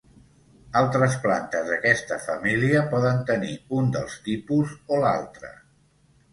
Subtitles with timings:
[0.79, 3.53] Altres plantes d'aquesta família poden tenir
[3.83, 5.57] un dels tipus o l'altre.